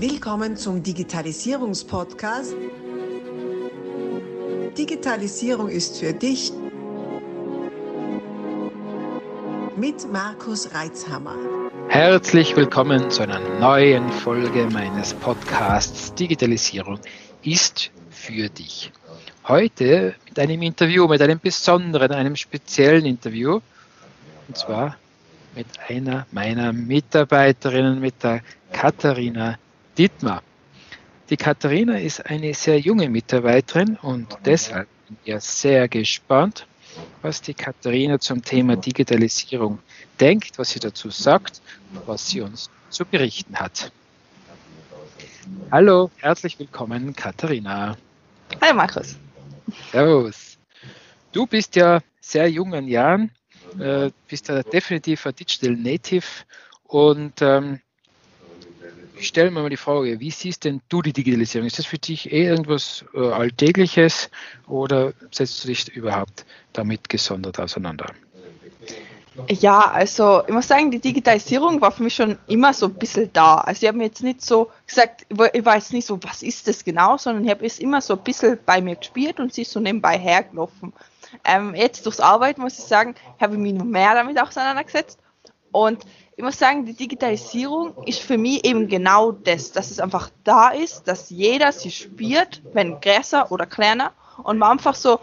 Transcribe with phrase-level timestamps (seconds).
[0.00, 2.54] Willkommen zum Digitalisierungspodcast.
[4.78, 6.52] Digitalisierung ist für dich
[9.76, 11.34] mit Markus Reitzhammer.
[11.88, 17.00] Herzlich willkommen zu einer neuen Folge meines Podcasts Digitalisierung
[17.42, 18.92] ist für dich.
[19.48, 23.58] Heute mit einem Interview, mit einem besonderen, einem speziellen Interview.
[24.46, 24.96] Und zwar
[25.56, 29.58] mit einer meiner Mitarbeiterinnen, mit der Katharina
[29.98, 30.44] Dietmar.
[31.28, 36.68] Die Katharina ist eine sehr junge Mitarbeiterin und deshalb bin ich sehr gespannt,
[37.20, 39.80] was die Katharina zum Thema Digitalisierung
[40.20, 41.60] denkt, was sie dazu sagt
[41.92, 43.90] und was sie uns zu berichten hat.
[45.72, 47.96] Hallo, herzlich willkommen, Katharina.
[48.60, 49.16] Hallo, Markus.
[49.90, 50.58] Servus.
[51.32, 53.32] Du bist ja sehr jung an Jahren,
[53.80, 56.44] äh, bist ja definitiv ein Digital Native
[56.84, 57.80] und ähm,
[59.18, 61.66] ich stelle mir mal die Frage, wie siehst denn du die Digitalisierung?
[61.66, 64.30] Ist das für dich eh irgendwas äh, Alltägliches
[64.66, 68.06] oder setzt du dich überhaupt damit gesondert auseinander?
[69.46, 73.32] Ja, also ich muss sagen, die Digitalisierung war für mich schon immer so ein bisschen
[73.32, 73.56] da.
[73.58, 76.84] Also ich habe mir jetzt nicht so gesagt, ich jetzt nicht so, was ist das
[76.84, 79.70] genau, sondern ich habe es immer so ein bisschen bei mir gespielt und sie ist
[79.70, 80.92] so nebenbei hergelaufen.
[81.44, 85.20] Ähm, jetzt durchs Arbeiten muss ich sagen, habe ich mich noch mehr damit auseinandergesetzt
[85.70, 86.04] und
[86.38, 90.68] ich muss sagen, die Digitalisierung ist für mich eben genau das, dass es einfach da
[90.68, 94.12] ist, dass jeder sie spürt, wenn größer oder kleiner
[94.44, 95.18] und man einfach so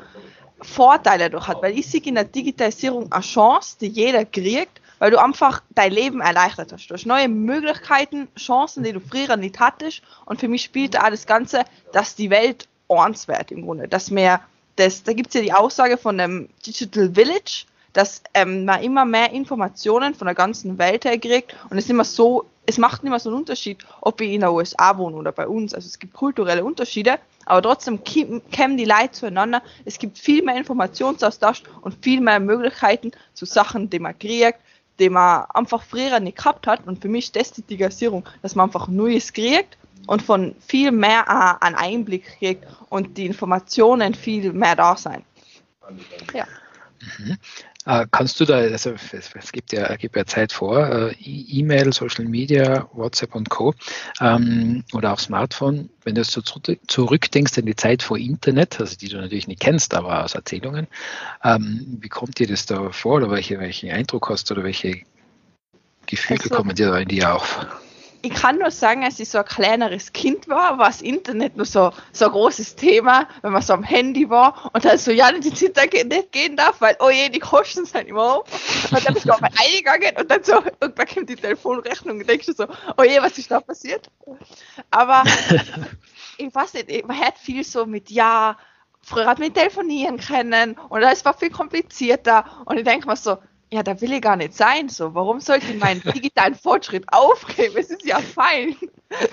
[0.60, 5.12] Vorteile dadurch hat, weil ich sehe in der Digitalisierung eine Chance, die jeder kriegt, weil
[5.12, 6.88] du einfach dein Leben erleichtert hast.
[6.88, 10.02] Du hast neue Möglichkeiten, Chancen, die du früher nicht hattest.
[10.26, 14.42] Und für mich spielt da das Ganze, dass die Welt wird im Grunde, dass mehr
[14.76, 17.66] das, da gibt es ja die Aussage von dem Digital Village,
[17.96, 22.04] dass ähm, man immer mehr Informationen von der ganzen Welt her kriegt und es immer
[22.04, 25.32] so, es macht nicht mehr so einen Unterschied, ob ich in der USA wohne oder
[25.32, 25.74] bei uns.
[25.74, 29.62] Also es gibt kulturelle Unterschiede, aber trotzdem kämen die Leute zueinander.
[29.86, 34.60] Es gibt viel mehr Informationsaustausch und viel mehr Möglichkeiten zu Sachen, die man kriegt,
[35.00, 36.86] die man einfach früher nicht gehabt hat.
[36.86, 40.92] Und für mich ist das die Digitalisierung, dass man einfach Neues kriegt und von viel
[40.92, 45.24] mehr an Einblick kriegt und die Informationen viel mehr da sein.
[46.34, 46.46] Ja.
[47.20, 47.38] Mhm.
[47.86, 51.60] Äh, kannst du da, also es, es gibt ja, gibt ja Zeit vor, äh, e-
[51.60, 53.74] E-Mail, Social Media, WhatsApp und Co.
[54.20, 59.10] Ähm, oder auch Smartphone, wenn du so zurückdenkst an die Zeit vor Internet, also die
[59.10, 60.88] du natürlich nicht kennst, aber aus Erzählungen,
[61.44, 65.02] ähm, wie kommt dir das da vor oder welche, welchen Eindruck hast du oder welche
[66.08, 67.66] Gefühle also, kommen dir da in dir auf?
[68.46, 71.66] Ich kann nur sagen, als ich so ein kleineres Kind war, war das Internet nur
[71.66, 75.32] so, so ein großes Thema, wenn man so am Handy war und dann so, ja,
[75.32, 78.46] die Internet nicht gehen darf, weil, oh je, die Kosten sind immer hoch.
[78.92, 82.46] Und dann bist du auf eingegangen und dann so, irgendwann kommt die Telefonrechnung und denkst
[82.46, 82.68] du so,
[82.98, 84.12] oh je, was ist da passiert?
[84.92, 85.24] Aber
[86.38, 88.58] ich weiß nicht, man hat viel so mit, ja,
[89.02, 93.40] früher hat man telefonieren können und das war viel komplizierter und ich denke mir so,
[93.76, 94.88] ja, da will ich gar nicht sein.
[94.88, 97.76] So, warum sollte ich meinen digitalen Fortschritt aufgeben?
[97.78, 98.76] Es ist ja fein.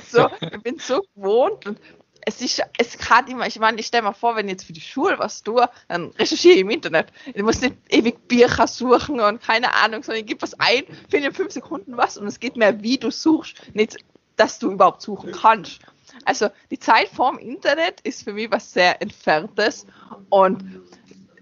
[0.09, 1.79] So, ich bin so gewohnt und
[2.25, 4.75] es ist, es kann immer, ich meine, ich stelle mir vor, wenn ich jetzt für
[4.75, 7.07] die Schule was tue, dann recherchiere ich im Internet.
[7.33, 11.29] Ich muss nicht ewig Bücher suchen und keine Ahnung, sondern ich gebe was ein, finde
[11.29, 13.97] in fünf Sekunden was und es geht mehr, wie du suchst, nicht,
[14.37, 15.81] dass du überhaupt suchen kannst.
[16.27, 19.87] Also die Zeit vorm Internet ist für mich was sehr Entferntes
[20.29, 20.63] und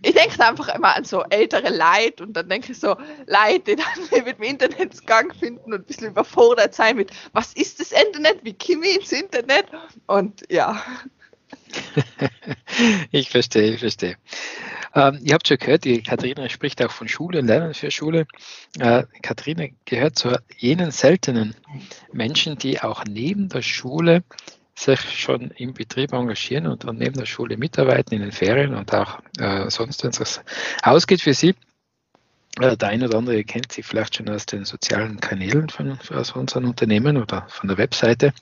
[0.03, 2.97] ich denke einfach immer an so ältere Leute und dann denke ich so,
[3.27, 7.53] Leute, die dann mit dem Internet Gang finden und ein bisschen überfordert sein mit, was
[7.55, 9.67] ist das Internet, wie komme ich ins Internet
[10.07, 10.83] und ja.
[13.11, 14.17] ich verstehe, ich verstehe.
[14.95, 18.27] Ähm, ihr habt schon gehört, die Katharina spricht auch von Schule, Lernen für Schule.
[18.79, 21.55] Äh, Katharina gehört zu jenen seltenen
[22.13, 24.25] Menschen, die auch neben der Schule
[24.81, 28.93] sich schon im Betrieb engagieren und dann neben der Schule mitarbeiten in den Ferien und
[28.95, 30.41] auch äh, sonst, wenn es
[30.83, 31.55] ausgeht für sie.
[32.59, 36.33] Äh, der eine oder andere kennt sie vielleicht schon aus den sozialen Kanälen von, aus
[36.33, 38.33] unseren Unternehmen oder von der Webseite.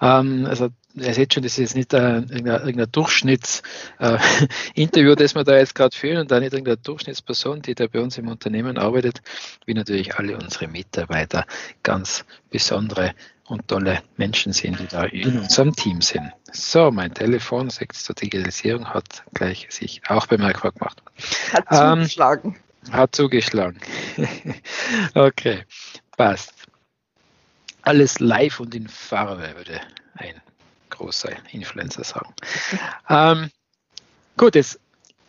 [0.00, 5.44] Ähm, also ihr seht schon, das ist nicht äh, irgendein, irgendein Durchschnittsinterview, äh, das wir
[5.44, 8.76] da jetzt gerade führen und auch nicht irgendeine Durchschnittsperson, die da bei uns im Unternehmen
[8.76, 9.22] arbeitet,
[9.66, 11.46] wie natürlich alle unsere Mitarbeiter
[11.82, 13.14] ganz besondere
[13.46, 16.32] und tolle Menschen sind, die da in unserem Team sind.
[16.52, 21.02] So, mein Telefon, Sechs zur Digitalisierung, hat gleich sich auch bemerkbar gemacht.
[21.52, 22.56] Hat ähm, zugeschlagen.
[22.86, 23.80] Ähm, hat zugeschlagen.
[25.14, 25.64] okay,
[26.16, 26.54] passt.
[27.82, 29.80] Alles live und in Farbe, würde
[30.14, 30.40] ein
[30.90, 32.32] großer Influencer sagen.
[33.10, 33.50] Ähm,
[34.38, 34.80] gut, jetzt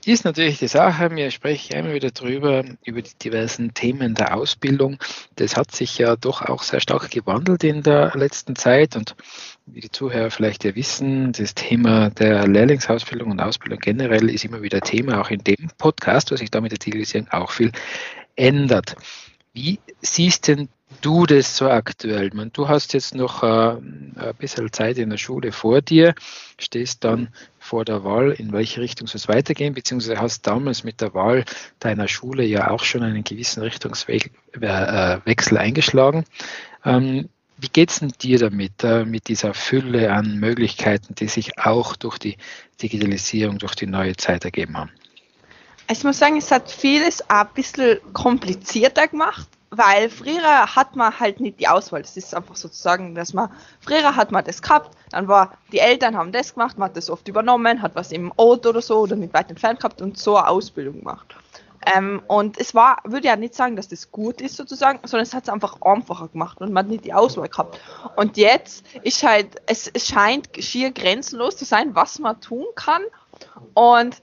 [0.07, 4.97] ist natürlich die Sache, wir sprechen immer wieder drüber, über die diversen Themen der Ausbildung.
[5.35, 9.15] Das hat sich ja doch auch sehr stark gewandelt in der letzten Zeit und
[9.65, 14.61] wie die Zuhörer vielleicht ja wissen, das Thema der Lehrlingsausbildung und Ausbildung generell ist immer
[14.61, 17.71] wieder Thema, auch in dem Podcast, was sich da mit der Digitalisierung auch viel
[18.35, 18.95] ändert.
[19.53, 20.69] Wie siehst denn
[21.01, 22.29] du das so aktuell?
[22.33, 26.13] meine, du hast jetzt noch äh, ein bisschen Zeit in der Schule vor dir,
[26.59, 27.29] stehst dann
[27.65, 31.45] vor der Wahl, in welche Richtung soll es weitergehen, beziehungsweise hast damals mit der Wahl
[31.79, 34.31] deiner Schule ja auch schon einen gewissen Richtungswechsel
[34.61, 36.25] äh, eingeschlagen.
[36.85, 37.27] Ähm,
[37.57, 41.95] wie geht es denn dir damit, äh, mit dieser Fülle an Möglichkeiten, die sich auch
[41.95, 42.37] durch die
[42.81, 44.91] Digitalisierung, durch die neue Zeit ergeben haben?
[45.87, 51.19] Also ich muss sagen, es hat vieles ein bisschen komplizierter gemacht, weil früher hat man
[51.19, 52.01] halt nicht die Auswahl.
[52.01, 56.15] Das ist einfach sozusagen, dass man, früher hat man das gehabt, dann war, die Eltern
[56.15, 59.15] haben das gemacht, man hat das oft übernommen, hat was im Auto oder so oder
[59.15, 61.35] nicht weit entfernt gehabt und so eine Ausbildung gemacht.
[61.93, 65.33] Ähm, und es war, würde ja nicht sagen, dass das gut ist sozusagen, sondern es
[65.33, 67.79] hat es einfach einfacher gemacht und man hat nicht die Auswahl gehabt.
[68.15, 73.03] Und jetzt ist halt, es, es scheint schier grenzenlos zu sein, was man tun kann.
[73.73, 74.17] Und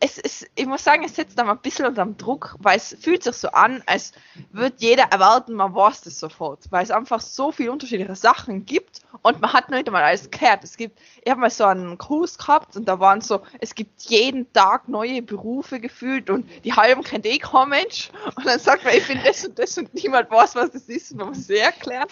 [0.00, 3.24] es ist, ich muss sagen, es setzt dann ein bisschen unter Druck, weil es fühlt
[3.24, 4.12] sich so an, als
[4.52, 9.00] würde jeder erwarten, man weiß das sofort, weil es einfach so viele unterschiedliche Sachen gibt
[9.22, 10.62] und man hat nicht einmal alles gehört.
[10.62, 14.02] Es gibt, ich habe mal so einen Kurs gehabt und da waren so, es gibt
[14.02, 18.84] jeden Tag neue Berufe gefühlt und die halben kennt eh kein Mensch und dann sagt
[18.84, 21.38] man, ich bin das und das und niemand weiß, was das ist und man muss
[21.38, 22.08] es eh erklären.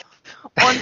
[0.56, 0.80] Und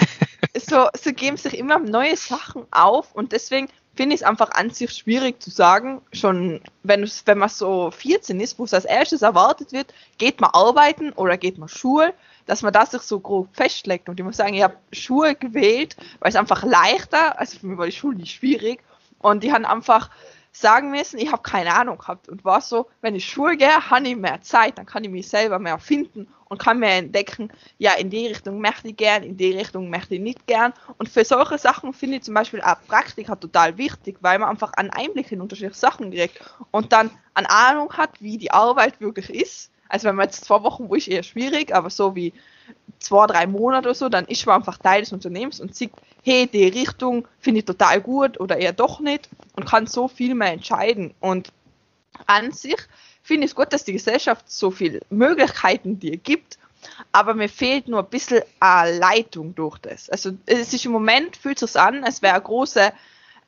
[0.63, 4.71] so, so geben sich immer neue Sachen auf und deswegen finde ich es einfach an
[4.71, 9.23] sich schwierig zu sagen, schon wenn, wenn man so 14 ist, wo es als erstes
[9.23, 12.15] erwartet wird, geht man arbeiten oder geht man Schule,
[12.47, 14.09] dass man das sich so grob festlegt.
[14.09, 17.79] Und ich muss sagen, ich habe Schule gewählt, weil es einfach leichter, also für mich
[17.79, 18.81] war die Schule nicht schwierig
[19.19, 20.11] und die haben einfach
[20.57, 24.09] sagen müssen, ich habe keine Ahnung gehabt und war so, wenn ich Schule gehe, habe
[24.09, 27.93] ich mehr Zeit, dann kann ich mich selber mehr finden und kann mir entdecken, ja,
[27.95, 30.73] in die Richtung möchte ich gern, in die Richtung möchte ich nicht gern.
[30.99, 34.73] Und für solche Sachen finde ich zum Beispiel auch Praktika total wichtig, weil man einfach
[34.75, 36.41] einen Einblick in unterschiedliche Sachen kriegt
[36.71, 39.73] und dann eine Ahnung hat, wie die Arbeit wirklich ist.
[39.89, 42.33] Also wenn man jetzt zwei Wochen, wo ist eher schwierig, aber so wie
[43.05, 45.93] zwei, drei Monate oder so, dann ist man einfach Teil des Unternehmens und sieht,
[46.23, 50.35] hey, die Richtung finde ich total gut oder eher doch nicht und kann so viel
[50.35, 51.15] mehr entscheiden.
[51.21, 51.53] Und
[52.27, 52.77] an sich
[53.23, 56.59] finde ich es gut, dass die Gesellschaft so viele Möglichkeiten dir gibt,
[57.13, 60.11] aber mir fehlt nur ein bisschen eine Leitung durch das.
[60.11, 62.93] Also es ist im Moment, fühlt es sich an, als wäre eine große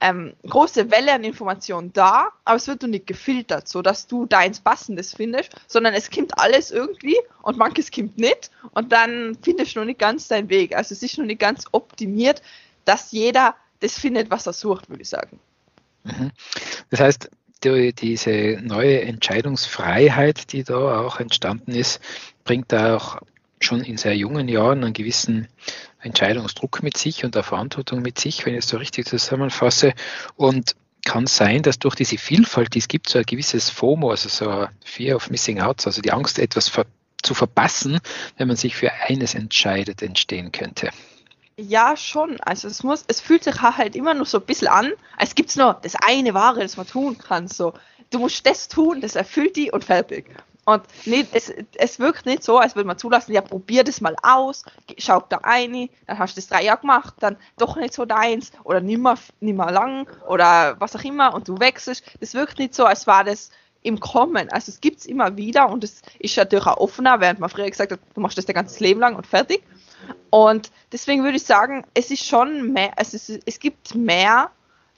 [0.00, 4.26] ähm, große Welle an Informationen da, aber es wird noch nicht gefiltert, so dass du
[4.26, 9.74] deins Passendes findest, sondern es kommt alles irgendwie und manches kommt nicht und dann findest
[9.74, 10.76] du noch nicht ganz deinen Weg.
[10.76, 12.42] Also es ist noch nicht ganz optimiert,
[12.84, 15.38] dass jeder das findet, was er sucht, würde ich sagen.
[16.04, 16.30] Mhm.
[16.90, 17.30] Das heißt,
[17.64, 22.00] die, diese neue Entscheidungsfreiheit, die da auch entstanden ist,
[22.44, 23.18] bringt da auch
[23.66, 25.48] schon in sehr jungen Jahren einen gewissen
[26.00, 29.92] Entscheidungsdruck mit sich und der Verantwortung mit sich, wenn ich es so richtig zusammenfasse.
[30.36, 34.28] Und kann sein, dass durch diese Vielfalt, die es gibt, so ein gewisses FOMO, also
[34.28, 36.84] so ein Fear of Missing Out, also die Angst, etwas ver
[37.22, 37.98] zu verpassen,
[38.36, 40.90] wenn man sich für eines entscheidet, entstehen könnte.
[41.58, 42.38] Ja, schon.
[42.40, 45.50] Also es muss, es fühlt sich halt immer nur so ein bisschen an, als gibt
[45.50, 47.48] es nur das eine Wahre, das man tun kann.
[47.48, 47.72] So,
[48.10, 50.26] du musst das tun, das erfüllt die und fertig.
[50.66, 54.16] Und nicht, es, es wirkt nicht so, als würde man zulassen, ja, probier das mal
[54.20, 54.64] aus,
[54.98, 58.50] schau da ein, dann hast du das drei Jahre gemacht, dann doch nicht so deins
[58.64, 62.04] oder nimmer, nimmer lang oder was auch immer und du wechselst.
[62.18, 63.50] Das wirkt nicht so, als war das
[63.82, 64.50] im Kommen.
[64.50, 67.70] Also es gibt es immer wieder und es ist natürlich auch offener, während man früher
[67.70, 69.62] gesagt hat, du machst das dein ganzes Leben lang und fertig.
[70.30, 74.50] Und deswegen würde ich sagen, es ist schon mehr, es, es gibt mehr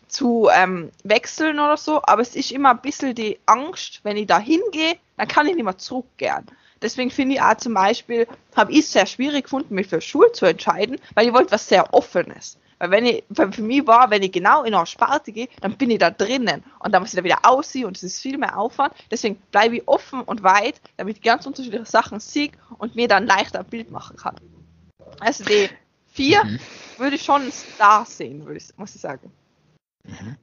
[0.07, 4.27] zu ähm, wechseln oder so, aber es ist immer ein bisschen die Angst, wenn ich
[4.27, 6.47] da hingehe, dann kann ich nicht mehr zurückgehen.
[6.81, 10.33] Deswegen finde ich auch zum Beispiel, habe ich es sehr schwierig gefunden, mich für Schule
[10.33, 12.59] zu entscheiden, weil ich wollte was sehr Offenes.
[12.79, 15.77] Weil wenn ich, weil für mich war, wenn ich genau in eine Sparte gehe, dann
[15.77, 18.39] bin ich da drinnen und dann muss ich da wieder aussehen und es ist viel
[18.39, 18.95] mehr Aufwand.
[19.11, 23.27] Deswegen bleibe ich offen und weit, damit ich ganz unterschiedliche Sachen sehe und mir dann
[23.27, 24.37] leichter ein Bild machen kann.
[25.19, 25.69] Also die
[26.13, 26.61] vier mhm.
[26.99, 29.33] würde ich schon da sehen, ich, muss ich sagen.
[30.05, 30.37] Mhm.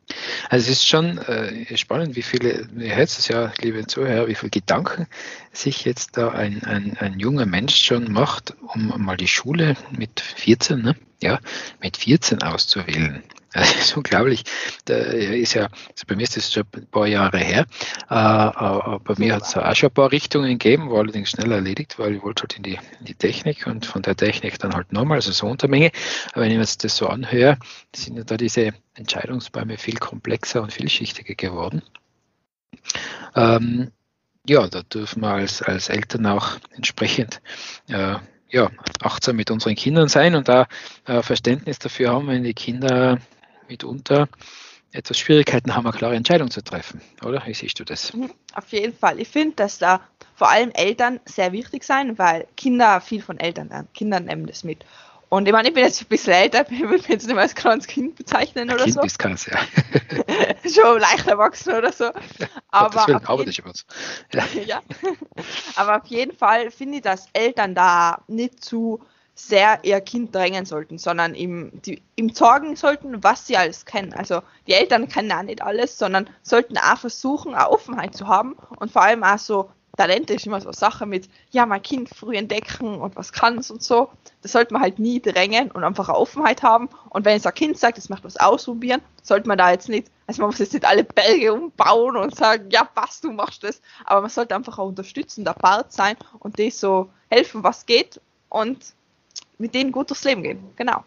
[0.49, 4.35] Also es ist schon äh, spannend, wie viele, ihr hört es ja, liebe Zuhörer, wie
[4.35, 5.07] viele Gedanken
[5.51, 10.19] sich jetzt da ein, ein, ein junger Mensch schon macht, um mal die Schule mit
[10.19, 10.95] 14, ne?
[11.21, 11.39] ja,
[11.81, 13.23] mit 14 auszuwählen.
[13.55, 14.43] Das ist unglaublich.
[14.83, 17.65] Da ist ja, also bei mir ist das schon ein paar Jahre her.
[18.09, 21.97] Äh, bei mir hat es auch schon ein paar Richtungen gegeben, war allerdings schnell erledigt,
[21.97, 24.91] weil ich wollte halt in die, in die Technik und von der Technik dann halt
[24.91, 25.91] nochmal, also so Untermenge.
[26.33, 27.57] Aber wenn ich mir das so anhöre,
[27.95, 31.81] sind ja da diese Entscheidungsbäume viel komplexer und vielschichtiger geworden.
[33.35, 33.91] Ähm,
[34.45, 37.41] ja, da dürfen wir als, als Eltern auch entsprechend
[37.87, 38.15] äh,
[38.49, 38.69] ja,
[39.01, 40.67] achtsam mit unseren Kindern sein und da
[41.05, 43.19] äh, Verständnis dafür haben, wenn die Kinder
[43.67, 44.27] mitunter
[44.91, 47.43] etwas Schwierigkeiten haben, eine klare Entscheidung zu treffen, oder?
[47.45, 48.13] Wie siehst du das?
[48.13, 49.19] Mhm, auf jeden Fall.
[49.19, 50.01] Ich finde, dass da
[50.35, 53.89] vor allem Eltern sehr wichtig sein, weil Kinder viel von Eltern lernen.
[53.93, 54.85] Kinder nehmen das mit.
[55.29, 57.43] Und ich meine, ich bin jetzt ein bisschen älter, ich würde mich jetzt nicht mehr
[57.43, 59.01] als kleines Kind bezeichnen oder kind so.
[59.01, 59.59] Bist keins, ja.
[60.69, 62.11] Schon leicht erwachsen oder so.
[62.69, 63.73] Aber, Willen, auf jeden,
[64.33, 64.43] ja.
[64.65, 64.81] ja.
[65.75, 69.01] Aber auf jeden Fall finde ich, dass Eltern da nicht zu
[69.35, 74.13] sehr ihr Kind drängen sollten, sondern ihm, die, ihm sorgen sollten, was sie alles kennen.
[74.13, 78.55] Also die Eltern kennen auch nicht alles, sondern sollten auch versuchen, eine Offenheit zu haben
[78.79, 82.09] und vor allem auch so Talente ist immer so eine Sache mit, ja, mein Kind
[82.09, 84.09] früh entdecken und was kann es und so.
[84.41, 86.89] Das sollte man halt nie drängen und einfach eine Offenheit haben.
[87.09, 90.11] Und wenn jetzt ein Kind sagt, es macht was ausprobieren, sollte man da jetzt nicht,
[90.27, 93.81] also man muss jetzt nicht alle Bälge umbauen und sagen, ja, was, du machst das.
[94.03, 98.95] Aber man sollte einfach auch unterstützender Part sein und die so helfen, was geht und
[99.57, 100.63] mit denen gut durchs Leben gehen.
[100.75, 101.03] Genau.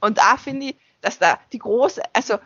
[0.00, 2.38] Und da finde ich, dass da die große, also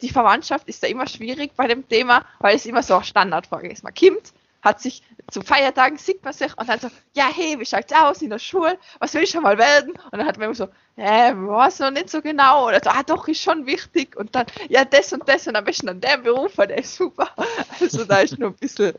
[0.00, 3.70] die Verwandtschaft ist da immer schwierig bei dem Thema, weil es immer so eine Standardfrage
[3.70, 3.84] ist.
[3.84, 4.32] Man kommt,
[4.62, 8.22] hat sich zu Feiertagen sieht man sich und dann so, ja, hey, wie schaut's aus
[8.22, 8.78] in der Schule?
[8.98, 9.90] Was will ich schon mal werden?
[9.90, 12.68] Und dann hat man immer so, äh, weiß noch nicht so genau.
[12.68, 14.16] Oder so, ah, doch, ist schon wichtig.
[14.16, 17.30] Und dann, ja, das und das und am besten dann der Beruf, der ist super.
[17.80, 18.94] Also da ist nur ein bisschen,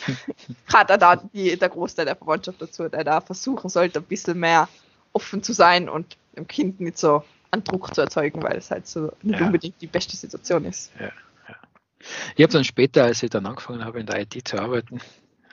[0.68, 4.68] gerade da die, der Großteil der Verwandtschaft dazu, der da versuchen sollte, ein bisschen mehr
[5.14, 8.86] offen zu sein und dem Kind nicht so einen Druck zu erzeugen, weil es halt
[8.86, 9.46] so nicht Ja.
[9.46, 10.92] unbedingt die beste Situation ist.
[10.98, 11.06] Ja,
[11.48, 11.56] ja.
[12.36, 15.00] Ich habe dann später, als ich dann angefangen habe, in der IT zu arbeiten,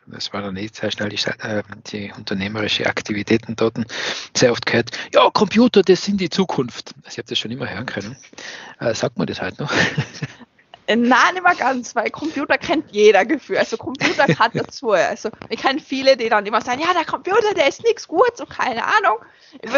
[0.08, 3.78] das war dann nicht sehr schnell die, äh, die unternehmerische Aktivitäten dort,
[4.36, 6.94] sehr oft gehört, ja, Computer, das sind die Zukunft.
[6.98, 8.18] Also ich habe das schon immer hören können.
[8.80, 9.72] Äh, sagt man das halt noch?
[10.96, 13.58] Nein, nicht mehr ganz, weil Computer kennt jeder Gefühl.
[13.58, 14.92] Also Computer hat dazu.
[14.92, 18.42] Also ich kenne viele, die dann immer sagen, ja, der Computer, der ist nichts Gutes
[18.42, 19.18] und keine Ahnung.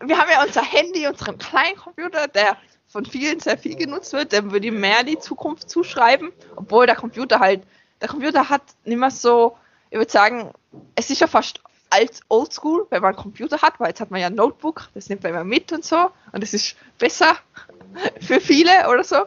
[0.00, 4.32] Wir haben ja unser Handy, unseren kleinen Computer, der von vielen sehr viel genutzt wird,
[4.32, 7.62] dem würde ich mehr die Zukunft zuschreiben, obwohl der Computer halt,
[8.00, 9.56] der Computer hat nicht mehr so,
[9.90, 10.52] ich würde sagen,
[10.94, 11.60] es ist ja fast
[11.90, 15.08] als oldschool, wenn man einen Computer hat, weil jetzt hat man ja ein Notebook, das
[15.08, 17.36] nimmt man immer mit und so und das ist besser
[18.20, 19.24] für viele oder so.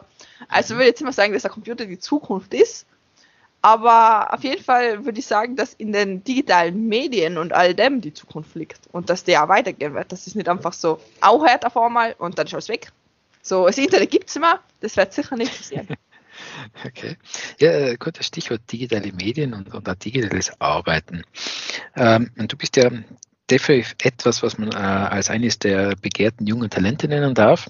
[0.48, 2.86] Also würde ich jetzt immer sagen, dass der Computer die Zukunft ist.
[3.64, 8.00] Aber auf jeden Fall würde ich sagen, dass in den digitalen Medien und all dem
[8.00, 10.10] die Zukunft liegt und dass der auch weitergehen wird.
[10.10, 12.90] Das ist nicht einfach so, auch hört auf einmal und dann ist alles weg.
[13.40, 15.88] So, das Internet gibt es immer, das wird sicher nicht passieren.
[16.84, 17.16] Okay.
[17.60, 21.22] Ja, äh, gutes Stichwort digitale Medien und, und auch digitales Arbeiten.
[21.94, 22.90] Ähm, und du bist ja
[23.50, 27.68] definitiv etwas, was man äh, als eines der begehrten jungen Talente nennen darf.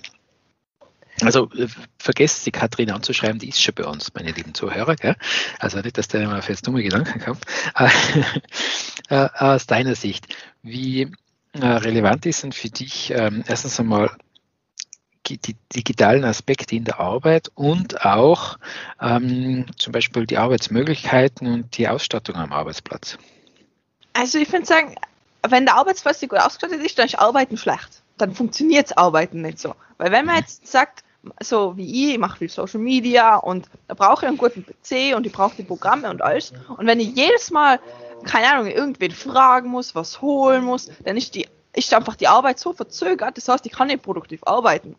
[1.22, 4.96] Also äh, vergesst die Katrin anzuschreiben, die ist schon bei uns, meine lieben Zuhörer.
[4.96, 5.16] Gell?
[5.58, 7.44] Also nicht, dass der immer auf jetzt dumme Gedanken kommt.
[7.74, 7.88] Äh,
[9.08, 10.26] äh, aus deiner Sicht,
[10.62, 11.10] wie
[11.52, 14.10] äh, relevant ist denn für dich ähm, erstens einmal
[15.28, 15.38] die
[15.74, 18.58] digitalen Aspekte in der Arbeit und auch
[19.00, 23.18] ähm, zum Beispiel die Arbeitsmöglichkeiten und die Ausstattung am Arbeitsplatz.
[24.14, 24.96] Also ich finde sagen,
[25.48, 28.02] wenn der Arbeitsplatz nicht gut ausgestattet ist, dann ist Arbeiten schlecht.
[28.18, 29.74] Dann funktioniert Arbeiten nicht so.
[29.98, 31.04] Weil wenn man jetzt sagt,
[31.40, 35.16] so wie ich, ich mache viel Social Media und da brauche ich einen guten PC
[35.16, 36.52] und ich brauche die Programme und alles.
[36.76, 37.80] Und wenn ich jedes Mal,
[38.24, 42.58] keine Ahnung, irgendwen fragen muss, was holen muss, dann ist die ist einfach die Arbeit
[42.58, 44.96] so verzögert, das heißt, ich kann nicht produktiv arbeiten.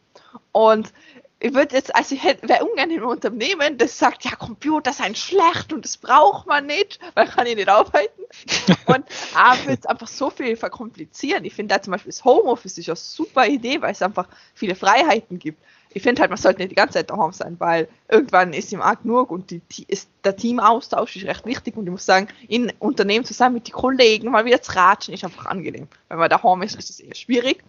[0.52, 0.92] Und
[1.40, 5.18] ich würde jetzt, also ich wäre ungern in einem Unternehmen, das sagt, ja, Computer sind
[5.18, 8.24] schlecht und das braucht man nicht, weil kann ich nicht arbeiten.
[8.86, 9.04] Und
[9.36, 11.44] auch würde es einfach so viel verkomplizieren.
[11.44, 14.74] Ich finde da zum Beispiel das Homeoffice ist eine super Idee, weil es einfach viele
[14.74, 15.62] Freiheiten gibt.
[15.94, 18.82] Ich finde halt, man sollte nicht die ganze Zeit daheim sein, weil irgendwann ist ihm
[18.82, 22.72] auch genug und die, ist, der Teamaustausch ist recht wichtig und ich muss sagen, in
[22.80, 25.88] Unternehmen zusammen mit den Kollegen mal wieder zu ratschen, ist einfach angenehm.
[26.10, 27.64] Wenn man daheim ist, ist es eher schwierig.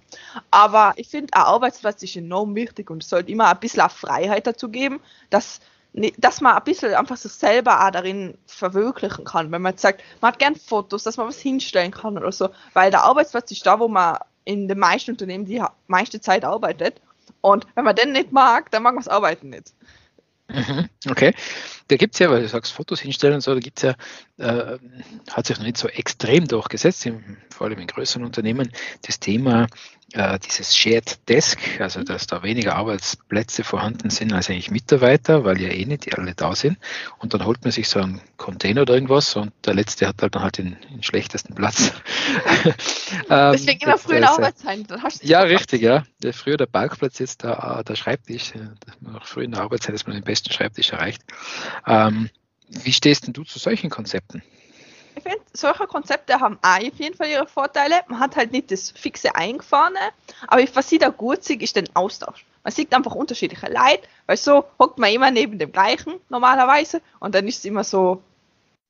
[0.51, 4.47] Aber ich finde, ein Arbeitsplatz ist enorm wichtig und es sollte immer ein bisschen Freiheit
[4.47, 5.01] dazu geben,
[5.31, 5.61] dass
[6.19, 9.53] dass man ein bisschen einfach sich selber auch darin verwirklichen kann.
[9.53, 12.49] Wenn man jetzt sagt, man hat gern Fotos, dass man was hinstellen kann oder so.
[12.73, 17.01] Weil der Arbeitsplatz ist da, wo man in den meisten Unternehmen die meiste Zeit arbeitet.
[17.45, 19.75] Und wenn man den nicht mag, dann mag man das Arbeiten nicht.
[21.07, 21.35] Okay,
[21.89, 23.95] da gibt es ja, weil du sagst, Fotos hinstellen und so, da gibt es
[24.39, 24.79] ja, äh,
[25.31, 28.73] hat sich noch nicht so extrem durchgesetzt, im, vor allem in größeren Unternehmen,
[29.03, 29.67] das Thema
[30.13, 35.61] äh, dieses Shared Desk, also dass da weniger Arbeitsplätze vorhanden sind als eigentlich Mitarbeiter, weil
[35.61, 36.79] ja eh nicht alle da sind.
[37.19, 40.35] Und dann holt man sich so einen Container oder irgendwas und der letzte hat halt
[40.35, 41.93] dann halt den, den schlechtesten Platz.
[43.29, 44.87] Deswegen immer früher in der Arbeit sein.
[45.23, 46.05] ja, richtig, ja.
[46.23, 48.53] Der, früher der Parkplatz, jetzt der, der Schreibtisch.
[49.01, 51.23] Noch früher in der Arbeitszeit, dass man den besten Schreibtisch erreicht.
[51.87, 52.31] Ähm,
[52.69, 54.43] Wie stehst denn du zu solchen Konzepten?
[55.17, 58.01] Ich finde, solche Konzepte haben auch auf jeden Fall ihre Vorteile.
[58.09, 59.99] Man hat halt nicht das fixe Eingefahrene,
[60.49, 62.45] aber was ich da gut sehe, ist den Austausch.
[62.65, 67.35] Man sieht einfach unterschiedliche Leute, weil so hockt man immer neben dem gleichen normalerweise und
[67.35, 68.23] dann ist es immer so,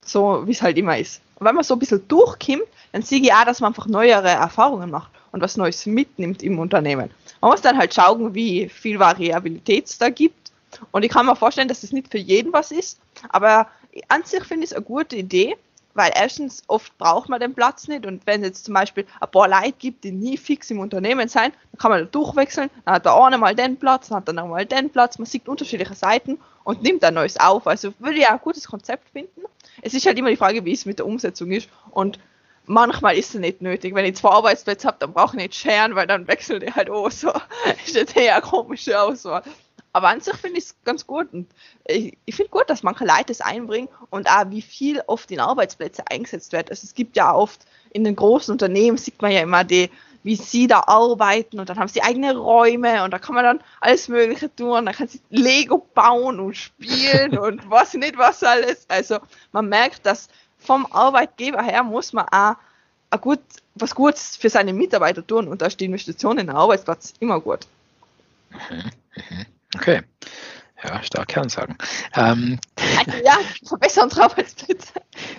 [0.04, 1.21] so wie es halt immer ist.
[1.37, 2.62] Und wenn man so ein bisschen durchkommt,
[2.93, 6.59] dann sehe ich auch, dass man einfach neuere Erfahrungen macht und was Neues mitnimmt im
[6.59, 7.11] Unternehmen.
[7.40, 10.52] Man muss dann halt schauen, wie viel Variabilität es da gibt.
[10.93, 13.69] Und ich kann mir vorstellen, dass das nicht für jeden was ist, aber
[14.09, 15.57] an sich finde ich es eine gute Idee,
[15.94, 19.30] weil erstens oft braucht man den Platz nicht und wenn es jetzt zum Beispiel ein
[19.30, 22.94] paar Leute gibt, die nie fix im Unternehmen sein, dann kann man da durchwechseln, dann
[22.94, 25.48] hat der eine mal den Platz, dann hat der andere mal den Platz, man sieht
[25.48, 27.66] unterschiedliche Seiten und nimmt dann Neues auf.
[27.66, 29.42] Also würde ich auch ein gutes Konzept finden.
[29.82, 32.18] Es ist halt immer die Frage, wie es mit der Umsetzung ist und
[32.66, 33.94] manchmal ist es nicht nötig.
[33.94, 36.90] Wenn ich zwei Arbeitsplätze habe, dann brauche ich nicht scheren, weil dann wechselt ich halt
[36.90, 37.32] auch so.
[37.86, 39.42] ist das eher eine komische Auswahl.
[39.94, 41.32] Aber an sich finde ich es ganz gut.
[41.32, 41.46] Und
[41.86, 45.38] ich, ich finde gut, dass manche Leute es einbringen und auch wie viel oft in
[45.38, 46.68] Arbeitsplätze eingesetzt wird.
[46.68, 49.88] Also es gibt ja oft in den großen Unternehmen sieht man ja immer die,
[50.24, 53.60] wie sie da arbeiten und dann haben sie eigene Räume und da kann man dann
[53.80, 54.86] alles Mögliche tun.
[54.86, 58.86] Dann kann sie Lego bauen und spielen und was nicht was alles.
[58.88, 59.18] Also
[59.52, 62.56] man merkt, dass vom Arbeitgeber her muss man auch
[63.20, 63.38] gut,
[63.76, 67.38] was Gutes für seine Mitarbeiter tun und da ist die Investition in den Arbeitsplatz immer
[67.38, 67.68] gut.
[68.50, 68.90] Mhm.
[69.14, 69.53] Mhm.
[69.75, 70.02] Okay.
[70.83, 71.76] Ja, starke Ansagen.
[72.14, 72.59] Ähm.
[72.76, 74.93] Also ja, verbessern Arbeitsplätze.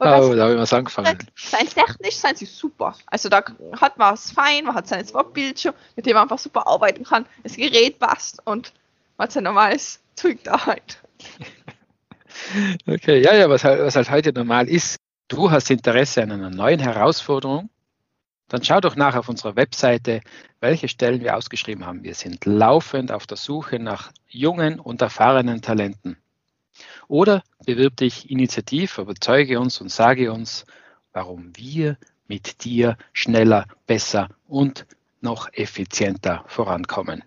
[0.00, 1.18] oh, da habe ich was angefangen.
[1.34, 2.94] Sein technisch sind sie super.
[3.06, 3.44] Also da
[3.78, 7.04] hat man es fein, man hat seine zwei Bildschirme, mit dem man einfach super arbeiten
[7.04, 7.26] kann.
[7.42, 8.72] Das Gerät passt und
[9.18, 11.00] man hat sein normales Zeug da halt.
[12.86, 14.98] Okay, ja, ja, was halt, was halt heute normal ist.
[15.26, 17.70] Du hast Interesse an einer neuen Herausforderung
[18.48, 20.20] dann schau doch nach auf unserer Webseite,
[20.60, 22.04] welche Stellen wir ausgeschrieben haben.
[22.04, 26.16] Wir sind laufend auf der Suche nach jungen und erfahrenen Talenten.
[27.08, 30.66] Oder bewirb dich initiativ, überzeuge uns und sage uns,
[31.12, 31.96] warum wir
[32.28, 34.86] mit dir schneller, besser und
[35.20, 37.22] noch effizienter vorankommen.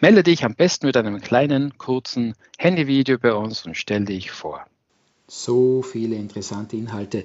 [0.00, 4.66] Melde dich am besten mit einem kleinen, kurzen Handyvideo bei uns und stell dich vor.
[5.28, 7.24] So viele interessante Inhalte.